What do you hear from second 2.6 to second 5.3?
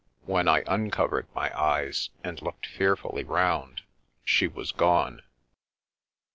fearfully round she was gone.